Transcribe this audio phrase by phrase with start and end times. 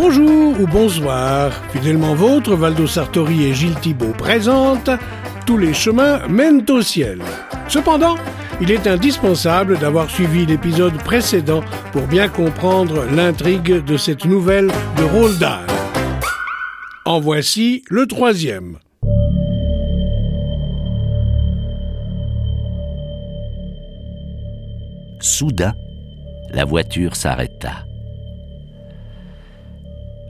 [0.00, 4.90] Bonjour ou bonsoir, fidèlement vôtre, Valdo Sartori et Gilles Thibault présentent
[5.44, 7.18] Tous les chemins mènent au ciel.
[7.66, 8.14] Cependant,
[8.60, 15.02] il est indispensable d'avoir suivi l'épisode précédent pour bien comprendre l'intrigue de cette nouvelle de
[15.02, 15.66] Roald Dahl.
[17.04, 18.78] En voici le troisième.
[25.18, 25.74] Soudain,
[26.52, 27.87] la voiture s'arrêta.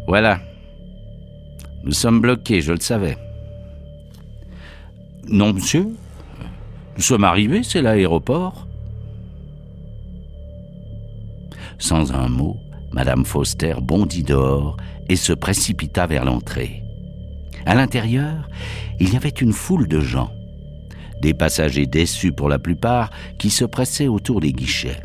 [0.09, 0.41] Voilà.
[1.85, 3.19] Nous sommes bloqués, je le savais.
[5.29, 5.87] Non, monsieur.
[6.97, 8.67] Nous sommes arrivés, c'est l'aéroport.
[11.79, 12.57] Sans un mot,
[12.91, 14.79] Madame Foster bondit dehors
[15.11, 16.83] et se précipita vers l'entrée.
[17.67, 18.49] À l'intérieur,
[19.01, 20.33] il y avait une foule de gens,
[21.21, 25.03] des passagers déçus pour la plupart qui se pressaient autour des guichets.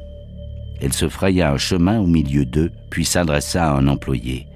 [0.80, 4.48] Elle se fraya un chemin au milieu d'eux, puis s'adressa à un employé.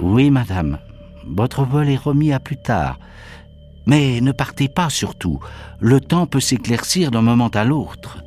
[0.00, 0.78] Oui, madame.
[1.26, 2.98] Votre vol est remis à plus tard.
[3.86, 5.40] Mais ne partez pas surtout.
[5.80, 8.22] Le temps peut s'éclaircir d'un moment à l'autre.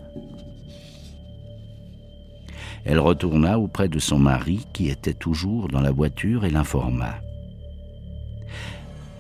[2.86, 7.16] Elle retourna auprès de son mari qui était toujours dans la voiture et l'informa.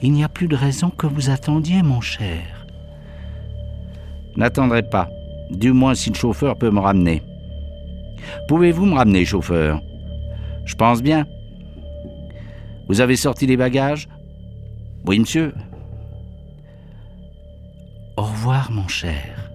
[0.01, 2.65] Il n'y a plus de raison que vous attendiez, mon cher.
[4.37, 5.09] N'attendrai pas,
[5.51, 7.21] du moins si le chauffeur peut me ramener.
[8.47, 9.81] Pouvez-vous me ramener, chauffeur?
[10.65, 11.25] Je pense bien.
[12.89, 14.09] Vous avez sorti les bagages?
[15.05, 15.53] Oui, monsieur.
[18.17, 19.51] Au revoir, mon cher.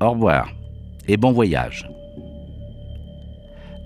[0.00, 0.48] Au revoir
[1.08, 1.90] et bon voyage.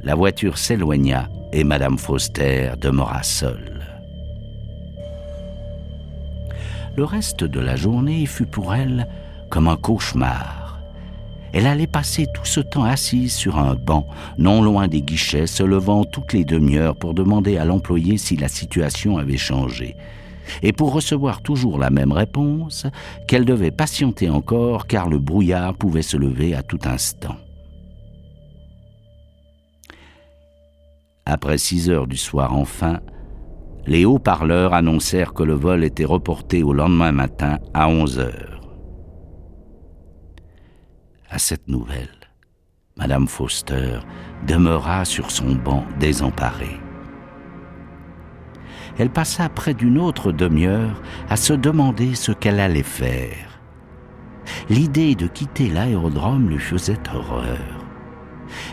[0.02, 3.83] La voiture s'éloigna et Madame Foster demeura seule.
[6.96, 9.08] Le reste de la journée fut pour elle
[9.48, 10.63] comme un cauchemar.
[11.55, 14.08] Elle allait passer tout ce temps assise sur un banc,
[14.39, 18.48] non loin des guichets, se levant toutes les demi-heures pour demander à l'employé si la
[18.48, 19.95] situation avait changé.
[20.62, 22.86] Et pour recevoir toujours la même réponse,
[23.28, 27.36] qu'elle devait patienter encore car le brouillard pouvait se lever à tout instant.
[31.24, 32.98] Après six heures du soir enfin,
[33.86, 38.53] les haut-parleurs annoncèrent que le vol était reporté au lendemain matin à onze heures
[41.34, 42.30] à cette nouvelle,
[42.96, 43.98] Madame Foster
[44.46, 46.78] demeura sur son banc désemparée.
[48.98, 53.61] Elle passa près d'une autre demi-heure à se demander ce qu'elle allait faire.
[54.68, 57.84] L'idée de quitter l'aérodrome lui faisait horreur.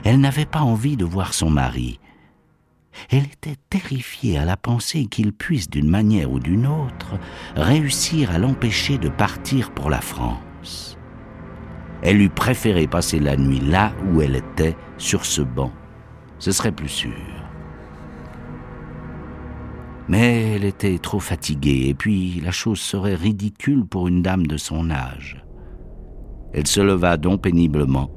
[0.04, 2.00] Elle n'avait pas envie de voir son mari.
[3.10, 7.18] Elle était terrifiée à la pensée qu'il puisse, d'une manière ou d'une autre,
[7.56, 10.96] réussir à l'empêcher de partir pour la France.
[12.02, 15.72] Elle eût préféré passer la nuit là où elle était, sur ce banc.
[16.40, 17.12] Ce serait plus sûr.
[20.08, 24.58] Mais elle était trop fatiguée, et puis la chose serait ridicule pour une dame de
[24.58, 25.44] son âge.
[26.54, 28.10] Elle se leva donc péniblement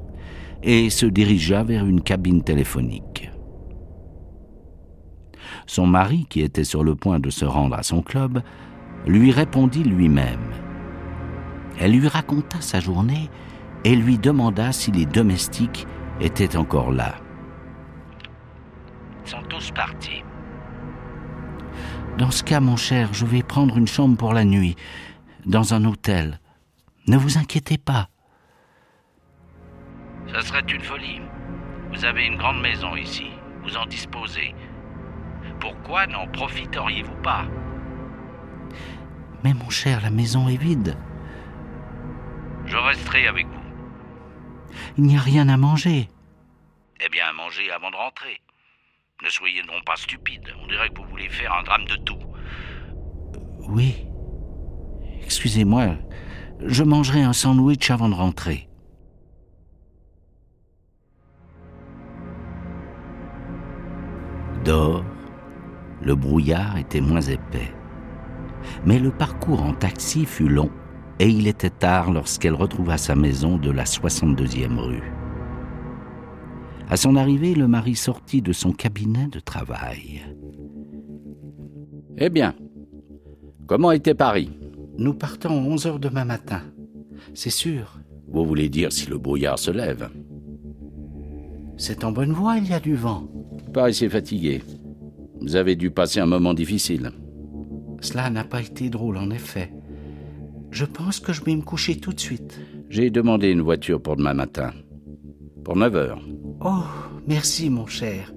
[0.63, 3.29] et se dirigea vers une cabine téléphonique.
[5.67, 8.41] Son mari, qui était sur le point de se rendre à son club,
[9.05, 10.51] lui répondit lui-même.
[11.79, 13.29] Elle lui raconta sa journée
[13.85, 15.87] et lui demanda si les domestiques
[16.19, 17.15] étaient encore là.
[19.23, 20.23] Ils sont tous partis.
[22.17, 24.75] Dans ce cas, mon cher, je vais prendre une chambre pour la nuit,
[25.45, 26.39] dans un hôtel.
[27.07, 28.09] Ne vous inquiétez pas.
[30.33, 31.21] Ce serait une folie.
[31.93, 33.27] Vous avez une grande maison ici.
[33.63, 34.55] Vous en disposez.
[35.59, 37.45] Pourquoi n'en profiteriez-vous pas?
[39.43, 40.97] Mais mon cher, la maison est vide.
[42.65, 43.64] Je resterai avec vous.
[44.97, 46.09] Il n'y a rien à manger.
[47.03, 48.41] Eh bien, manger avant de rentrer.
[49.23, 50.47] Ne soyez donc pas stupide.
[50.61, 52.19] On dirait que vous voulez faire un drame de tout.
[53.69, 54.05] Oui.
[55.23, 55.95] Excusez-moi.
[56.61, 58.69] Je mangerai un sandwich avant de rentrer.
[64.63, 65.05] Dehors,
[66.01, 67.73] le brouillard était moins épais.
[68.85, 70.71] Mais le parcours en taxi fut long
[71.19, 75.13] et il était tard lorsqu'elle retrouva sa maison de la 62e rue.
[76.89, 80.23] À son arrivée, le mari sortit de son cabinet de travail.
[82.17, 82.53] Eh bien,
[83.65, 84.51] comment était Paris?
[84.97, 86.61] Nous partons à 11 heures demain matin.
[87.33, 87.99] C'est sûr.
[88.27, 90.09] Vous voulez dire si le brouillard se lève?
[91.77, 93.27] C'est en bonne voie, il y a du vent.
[93.73, 94.61] Paraissez fatigué.
[95.41, 97.11] Vous avez dû passer un moment difficile.
[97.99, 99.74] Cela n'a pas été drôle, en effet.
[100.75, 102.59] Je pense que je vais me coucher tout de suite.
[102.89, 104.73] J'ai demandé une voiture pour demain matin.
[105.63, 106.21] Pour 9 heures.
[106.59, 106.83] Oh,
[107.25, 108.33] merci, mon cher.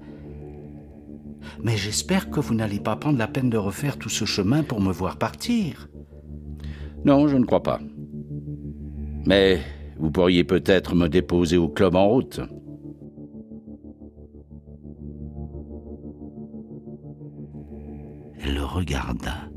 [1.61, 4.79] Mais j'espère que vous n'allez pas prendre la peine de refaire tout ce chemin pour
[4.79, 5.89] me voir partir.
[7.03, 7.81] Non, je ne crois pas.
[9.25, 9.59] Mais
[9.97, 12.39] vous pourriez peut-être me déposer au club en route.
[18.41, 19.48] Elle le regarda.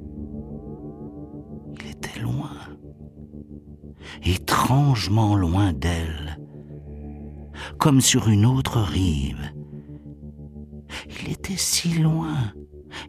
[4.24, 6.38] Étrangement loin d'elle,
[7.78, 9.52] comme sur une autre rive.
[11.08, 12.52] Il était si loin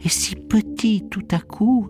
[0.04, 1.90] et si petit tout à coup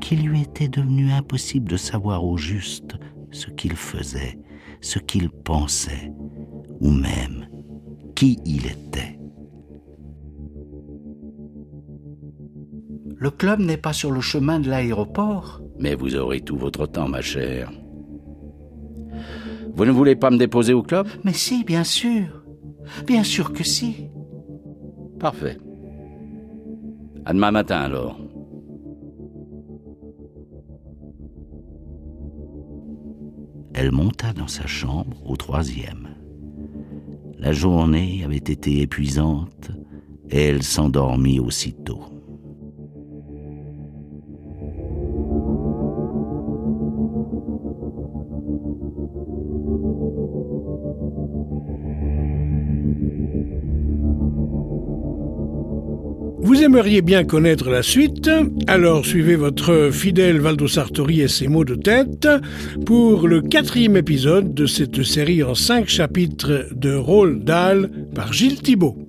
[0.00, 2.96] qu'il lui était devenu impossible de savoir au juste
[3.30, 4.38] ce qu'il faisait,
[4.80, 6.12] ce qu'il pensait,
[6.80, 7.46] ou même
[8.14, 9.18] qui il était.
[13.18, 15.62] Le club n'est pas sur le chemin de l'aéroport.
[15.78, 17.72] Mais vous aurez tout votre temps, ma chère.
[19.76, 21.06] Vous ne voulez pas me déposer au club?
[21.22, 22.42] Mais si, bien sûr.
[23.06, 24.08] Bien sûr que si.
[25.20, 25.58] Parfait.
[27.26, 28.18] À demain matin alors.
[33.74, 36.08] Elle monta dans sa chambre au troisième.
[37.38, 39.70] La journée avait été épuisante
[40.30, 42.15] et elle s'endormit aussitôt.
[56.46, 58.30] Vous aimeriez bien connaître la suite,
[58.68, 62.28] alors suivez votre fidèle Valdo Sartori et ses mots de tête
[62.86, 68.62] pour le quatrième épisode de cette série en cinq chapitres de Rôle Dahl par Gilles
[68.62, 69.05] Thibault.